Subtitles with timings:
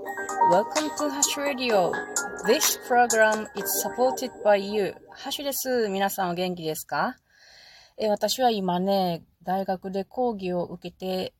[0.00, 1.92] Welcome to Hash Radio.
[2.46, 4.94] This program is supported by you.
[5.10, 5.88] ハッシュです。
[5.90, 7.16] 皆さんお元気ですか？
[7.98, 11.34] え私は今ね、大学で講義を受けて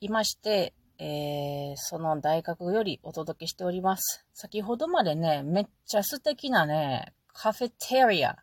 [0.00, 4.24] いまして、えー、その大学よりお届けしております。
[4.32, 8.36] 先ほどまでね、めっちゃ素敵なね、カフェテリア。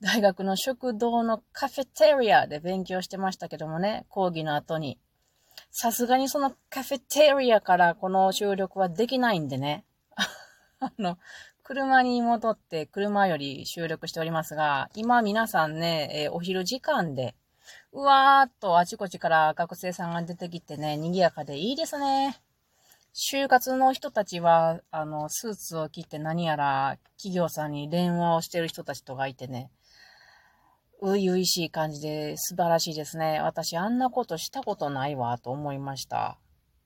[0.00, 4.98] 大学の食堂のカフェテリアで勉強してましたけどもね、講義の後に。
[5.70, 9.84] さすがにそのカフェテリアからこの収録はできないんでね。
[10.80, 11.18] あの、
[11.62, 17.34] 車に戻って車より収録しておりますが、今皆さんね、えー、お昼時間で、
[17.92, 22.40] うわーっとあちこちから学生さんが出てきてね、賑やかでいいですね。
[23.14, 29.70] 就活の人たちは、あの、スーツを着て何やら企業さんに電話をしてる人たちとかいてね、
[31.00, 33.40] う々しい感じで素晴らしいですね。
[33.40, 36.38] 私あんなことしたことないわと思いました。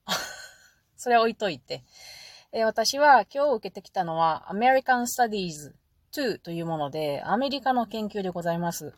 [0.97, 1.83] それは置いといて。
[2.51, 5.73] え、私は今日受けてきたのは American Studies
[6.11, 8.93] 2というもので、アメリカの研究でございます。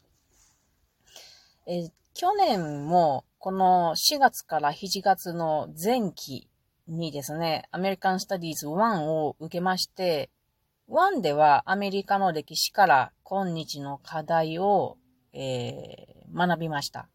[1.66, 6.50] え、去年もこの4月から7月の前期
[6.88, 10.30] にですね、American Studies 1を受けまして、
[10.90, 14.98] 1ではアメリカの歴史から今日の課題を
[15.36, 17.10] えー、学びました。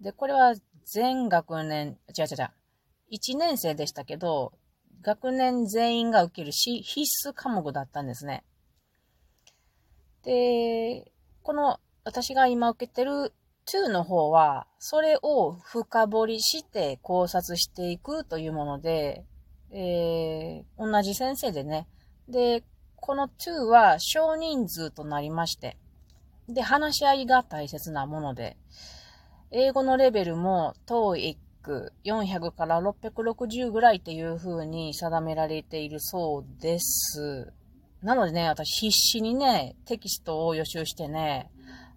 [0.00, 2.50] で、これは全学年、違う違う違う、
[3.12, 4.52] 1年生でしたけど、
[5.02, 8.44] 学年全員が受けるし、必須科目だったんですね。
[10.24, 11.10] で、
[11.42, 13.32] この私が今受けてる
[13.66, 19.24] 2の方は、それを深掘りして考察していくというもので、
[19.70, 21.88] えー、同じ先生でね。
[22.28, 22.64] で、
[22.96, 25.76] この2は少人数となりまして、
[26.52, 28.56] で、話し合いが大切なもので、
[29.50, 31.36] 英語のレベルも TOEIC
[32.04, 37.52] 400から660ぐらいっていう風に定められているそうです。
[38.02, 41.50] なのでね、私必死にね、テキストを予習してね、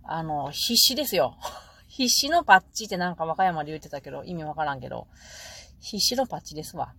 [0.03, 1.37] あの、必死ですよ。
[1.87, 5.07] 必死のパッチってなんか和歌山で言ってたけど、意味わからんけど、
[5.79, 6.93] 必死のパッチですわ。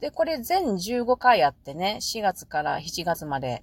[0.00, 3.62] で、これ全15回あってね、4月から7月まで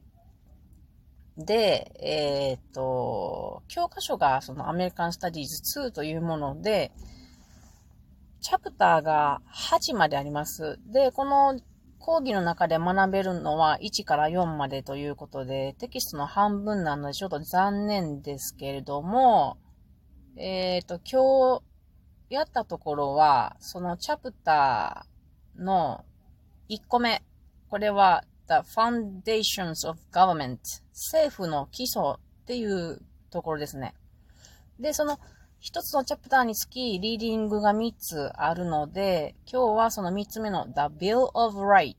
[1.37, 6.91] で、えっ、と、教科書がそのアメリカンスタディーズ2というもので、
[8.41, 10.79] チャプターが8まであります。
[10.91, 11.59] で、この
[11.99, 19.57] 講義の中で学べるのは1から4までということで、テキストの半分なのでちょっと残念ですけれども、
[20.35, 26.03] えっ、と、今日やったところは、そのチャプターの
[26.69, 27.21] 1個目、
[27.69, 30.57] これは The Foundations of Government
[30.91, 33.93] 政府の基礎っていうところですね。
[34.79, 35.19] で、その
[35.59, 41.95] 一つのチャプターにつきリーディングが3つあるので、今日はその3つ目の The Bill of Right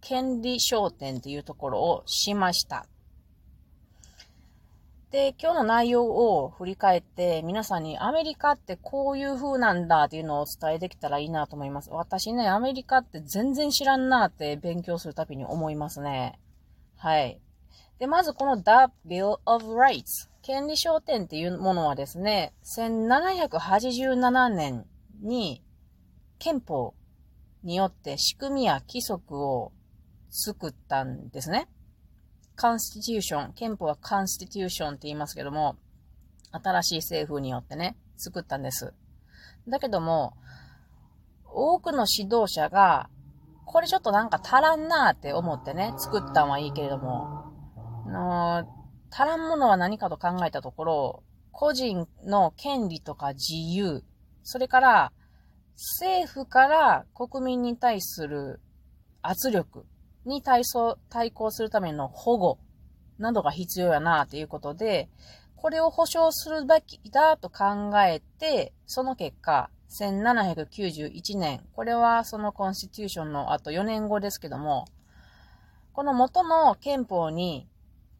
[0.00, 2.86] 権利焦点っていうところをしました。
[5.10, 11.90] で、今日の内容を振り返って、皆さんにアメリカってこういう風なんだっていうのをお伝えできたらいいなと思います。
[11.90, 16.38] 私ね、アメリカって全然知らんなって勉強するたびに思いますね。
[16.96, 17.40] はい。
[17.98, 24.84] で、まずこの The Bill of Rights 権利商店っていうものはですね、1787年
[25.22, 25.62] に
[26.38, 26.94] 憲法
[27.62, 29.72] によって仕組みや規則を
[30.28, 31.66] 作ったんですね。
[32.58, 35.76] constitution、憲法は constitution って言いますけども、
[36.52, 38.92] 新しい政府によってね、作ったんです。
[39.66, 40.36] だけども、
[41.46, 43.08] 多くの指導者が、
[43.64, 47.53] これちょっとなんか足らんなーって思ってね、作ったんはいいけれども、
[48.14, 48.64] の
[49.10, 54.02] 足らんものは何かと考えたところ、個人の権利とか自由、
[54.42, 55.12] それから
[55.74, 58.60] 政府から国民に対する
[59.22, 59.84] 圧力、
[60.24, 60.62] に対
[61.10, 62.58] 対抗するための保護
[63.18, 65.08] などが必要やなということで、
[65.56, 69.70] これを保障するべきだと考えて、その結果、
[70.00, 74.86] 1791年、これはそのコンスティテューションのあと4年後ですけども、
[75.92, 77.68] この元の憲法に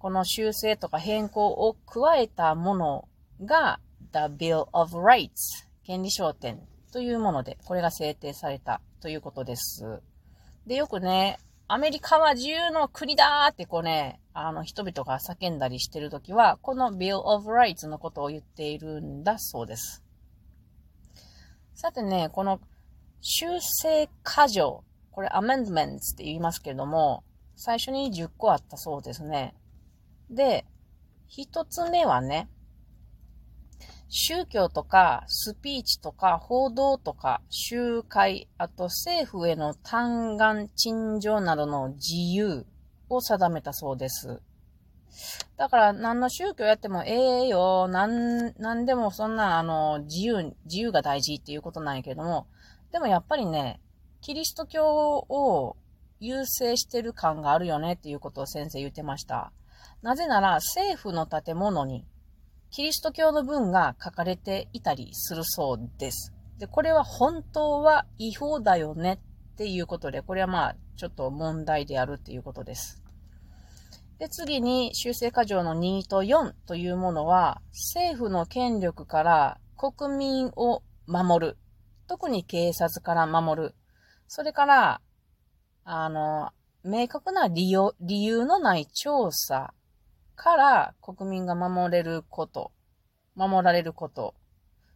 [0.05, 3.09] この修正とか変更を加えたもの
[3.43, 3.81] が
[4.13, 6.61] The Bill of Rights 権利商店
[6.93, 10.03] というもので、これが制定されたということです。
[10.67, 20.05] で、よくね、アメリカは自由の国だってこうね、あの人々が叫んだりしてるときは、この Bill of Rights のことを言っているんだそうです。
[21.73, 22.61] さてね、この
[23.23, 27.25] 修正過剰、これ amendments って言いますけれども、
[27.57, 29.55] 最初に10個あったそうですね。
[30.31, 30.65] で、
[31.27, 32.49] 一つ目はね、
[34.09, 42.65] 宗教とかスピーチとか報道とか集会、あと政府への嘆願陳情などの自由
[43.09, 44.41] を定めたそうです。
[45.57, 52.47] だから何の宗教やってもええよ、なん、なんでもそんなあの自由、自由が大事っていうことなんやけども、
[52.93, 53.81] でもやっぱりね、
[54.21, 54.87] キリスト教
[55.29, 55.77] を
[56.21, 59.53] 優勢してる感があるよねっていうことを先生言ってました。
[60.05, 62.05] なぜなら政府の建物に
[62.71, 66.35] キリスト教の文が書かれていたりするそうです。
[66.59, 69.19] で、これは本当は違法だよね
[69.55, 73.03] っていうことで、これはまあ、ちょっと問題であるっていうことです。
[74.19, 81.57] で、次に修正過剰の2と4というものは、政府の権力から国民を守る。
[82.09, 83.75] 特に警察から守る。
[84.29, 85.01] それから、
[85.85, 86.51] あの、
[86.83, 89.73] 明確な理由理由のない調査
[90.37, 92.73] から国民が守れること、
[93.35, 94.35] 守られること、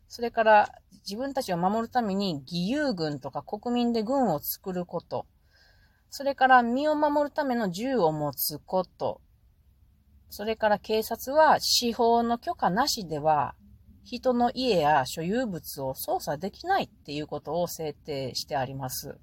[0.09, 0.69] それから
[1.09, 5.27] 自分たちを守るために義勇軍とか国民で軍を作ること、
[6.11, 9.21] それから身を守るための銃を持つこと、
[10.31, 13.55] それから警察は司法の許可なしでは
[14.05, 19.19] 人の家や所有物を操作できないっていうことを制定してあります。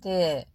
[0.00, 0.48] で、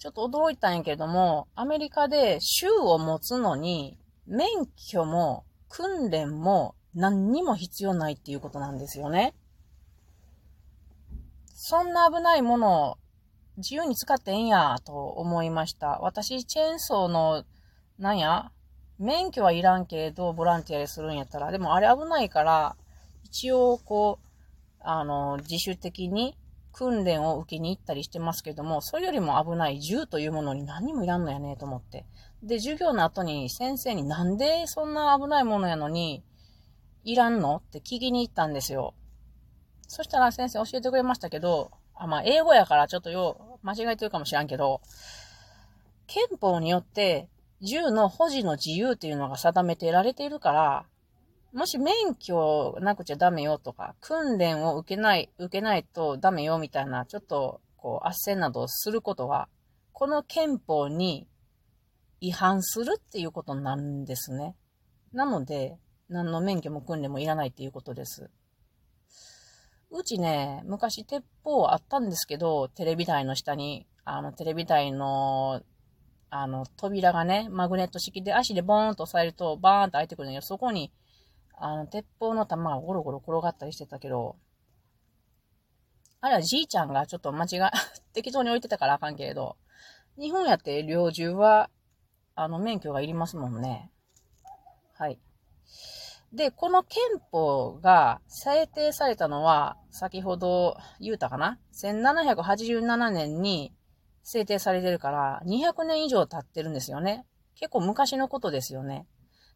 [0.00, 4.48] ちょっと驚いたんやけども、アメリカで州を持つのに、免
[4.90, 9.34] 許も訓練も何にも必要ないっていうことなんですよね。
[11.52, 12.98] そんな危ないものを
[13.58, 15.98] 自由に使ってんやと思いました。
[16.00, 17.44] 私、チェーンソーの、
[17.98, 18.50] なんや
[18.98, 22.74] 免許はいらんけど、ボランティアでするんやったら、でもあれ危ないから、
[23.24, 24.26] 一応、こう、
[24.80, 26.38] あの、自主的に
[26.72, 32.06] 訓練を受けに行ったりしてますけども、それよりも危ない銃というものに何にもいらんのやねと思って。
[32.42, 36.22] で、授業の後に先生になんでそんな危ないものやのに、
[37.04, 37.56] いらんの？
[37.56, 38.94] って聞きに行ったんですよ。
[39.88, 44.80] そしたら先生教えてくれましたけど、あ、まあ、英語やからちょっとよう、間違えてるかもしらんけど、
[46.06, 47.28] 憲法によって
[47.60, 50.84] 銃の保持の自由というのが定めてられているから、
[51.52, 59.48] もし免許なくちゃダメよとか、訓練を受けない、受けないとダメよみたいな、ちょっと、こう、斡旋などをすることは、
[59.92, 61.26] この憲法に
[62.20, 64.54] 違反するっていうことなんですね。
[65.12, 65.76] なので、
[66.08, 68.30] 何の免許も訓練もいらないっていうことです。
[69.90, 75.62] うちね、昔鉄砲あったんですけど、テレビ台の下に、あの、テレビ台の、
[76.30, 80.92] あの、扉がね、マグネット式で足でボーンと押さえると、バーンと開いてくるんだけど、そこに
[81.62, 84.36] あの、鉄砲の弾がゴロゴロ転がったりしてたけど、
[86.22, 87.70] あれはじいちゃんがちょっと間違い、
[88.14, 89.56] 適当に置いてたからあかんけれど、
[90.18, 91.70] 日本やって猟銃は、
[92.34, 93.92] あの、免許がいりますもんね。
[94.94, 95.18] はい。
[96.32, 103.74] で、この憲法が制定されたのは、先ほど言うたかな ?1787 年に
[104.22, 107.26] 制定されてるから、200年以上経ってるんですよね。
[107.54, 109.06] 結構昔のことですよね。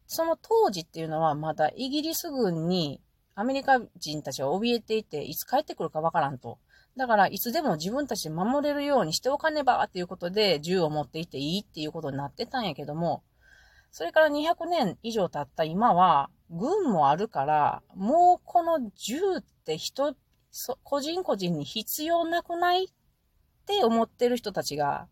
[0.07, 3.01] その当時っていうのはまだイギリス軍に
[3.33, 6.57] アメリカ人たちは怯えていて、いつ帰ってくるかわからんと。
[6.95, 13.23] だから、いつでも自分たち守れるようにしておかねばっていうことで、銃を持っていていいっていうことになってたんやけども、
[13.91, 20.15] それから200年以上経った今は、軍もあるから、もうこの銃って人、
[20.83, 22.87] 個人個人に必要なくないっ
[23.65, 25.09] て思ってる人たちが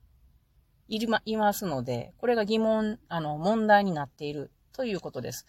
[0.87, 5.45] いりま、いますので、これが疑問、あの、問題になっているということです。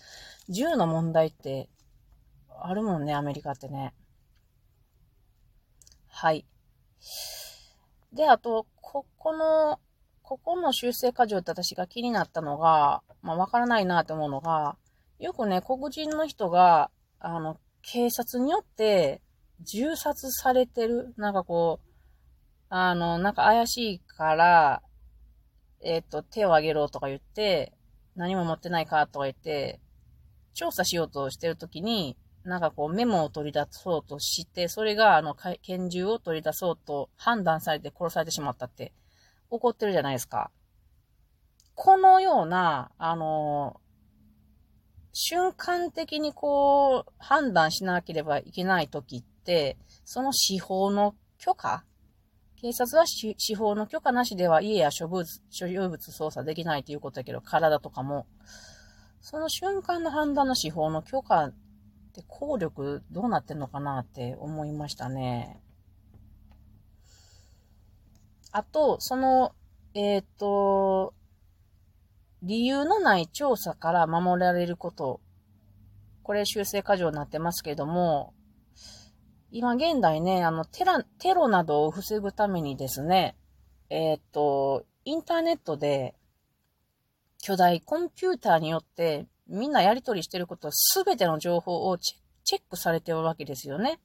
[0.48, 1.68] 銃の問題って
[2.60, 3.94] あるもんね、アメリカってね。
[6.08, 6.46] はい。
[8.12, 9.80] で、あと、ここの、
[10.22, 14.76] ここの修正過剰って私が気になったのが、まあ、わからないなって思うのが、
[15.18, 19.20] よくね、黒人の人が、あの、警察によって
[19.60, 21.12] 銃殺されてる。
[21.16, 21.90] なんかこう、
[22.70, 24.82] あの、なんか怪しいから、
[25.82, 27.73] えっ、ー、と、手を挙げろとか言って、
[28.16, 29.80] 何も持ってないかとか言って、
[30.54, 38.92] 調査しようとしてるときに、なんかこうメモを取り出そうとして、それがあの拳銃を取り出そうと判断されて殺されてしまったって
[39.50, 40.50] 怒ってるじゃないですか。
[41.74, 43.80] このような、あの、
[45.12, 51.84] 瞬間的にこう判断しなければいけないときって、その司法の許可
[52.56, 58.26] 警察は司法の許可なしでは家や所物、所有物操作できないということだけど、体とかも、
[59.20, 61.54] その瞬間の判断の司法の許可っ
[62.14, 65.60] て効力どうなってんのかなって思いましたね。
[68.52, 69.54] あと、その、
[69.94, 71.14] えっ、ー、と、
[72.42, 75.20] 理由のない調査から守られること
[76.24, 78.33] これ修正過剰になってますけども、
[79.56, 83.36] 今現代ね、あの、テラ、テロなどを防ぐためにですね、
[83.88, 86.16] えー、っと、インターネットで
[87.40, 94.00] 巨大コンピューターによってみんなやり取りしてることすべての情報をチェックされてるわけですよね。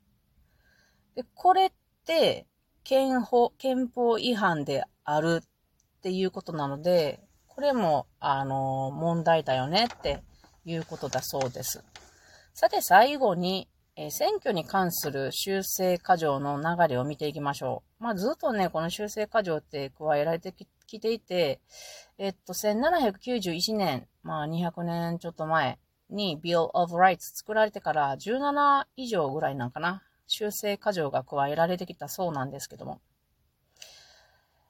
[1.16, 1.72] で、これっ
[2.06, 2.46] て、
[2.84, 10.22] 憲法、憲法違反であるっていうことなので、これも、あの、問題だよねって
[10.64, 11.84] いうことだそうです。
[12.54, 13.68] さて最後に、
[14.02, 18.04] え、選挙に関する修正過剰の流れを見ていきましょう。
[18.04, 20.54] まあ、ずっとね、この修正過剰って加えられて
[20.88, 21.60] きていて、
[22.18, 25.80] えっと、1791年、まあ、200年ちょっと前
[26.10, 33.02] に Bill of Rights 作られてから17以上ぐらいなんかな、修正過剰が加えられてきたそうなんですけども。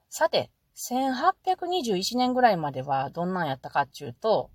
[0.10, 4.50] さて、1821年ぐらいまではどんなんやったかっていうと、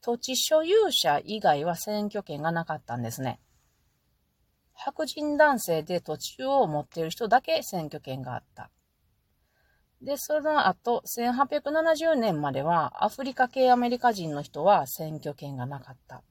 [0.00, 3.38] 土地所有者以外は選挙権がなかったんですね。
[4.82, 8.70] 白人男性で土地を持っている人だけ選挙権があった。
[10.00, 16.22] で、その後、1870年まではアフリカ系アメリカ人の人は選挙権がなかった。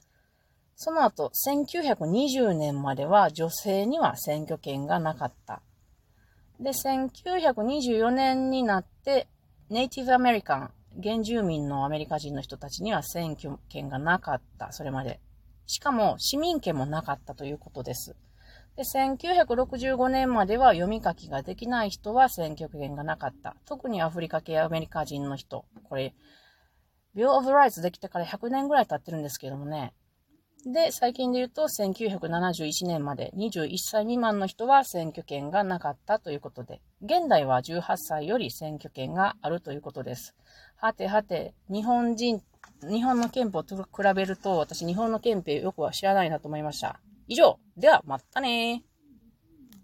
[0.76, 5.62] その後、1920年までは女性には選挙権がなかった。
[6.60, 9.28] で、1924年になって、
[9.70, 10.72] ネイティブアメリカン、
[11.04, 15.20] 原住民のアメリカ人の人たちには選挙権がなかった、それまで。
[15.68, 18.16] しかも市民権もなかったということです。
[18.80, 23.58] で、1965年までは読み書きができない人は選挙権がなかった。
[23.66, 25.66] 特にアフリカ系アメリカ人の人。
[25.84, 26.16] これ、
[27.14, 29.94] Bill of Rights できてから100年ぐらい経ってるんですけどもね。
[30.66, 40.38] で、最近で言うと1971年まで21歳未満の人は選挙権がなかったということで、現代は18歳より選挙権があるということです。
[40.78, 42.42] はてはて、日本人、
[42.90, 47.02] 日本の憲法と比べると、私日本の憲法よくは知らないなと思いました。
[47.30, 47.60] 以上。
[47.78, 48.84] では、またね